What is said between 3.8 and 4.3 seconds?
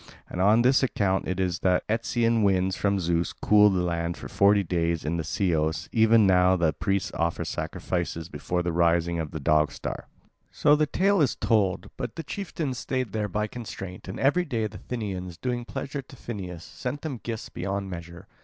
land for